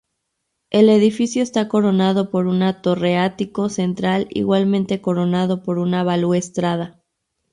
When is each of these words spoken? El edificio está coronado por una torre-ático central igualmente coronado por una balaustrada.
El 0.71 0.89
edificio 0.89 1.43
está 1.43 1.67
coronado 1.67 2.31
por 2.31 2.47
una 2.47 2.81
torre-ático 2.81 3.69
central 3.69 4.25
igualmente 4.31 4.99
coronado 4.99 5.61
por 5.61 5.77
una 5.77 6.03
balaustrada. 6.03 7.03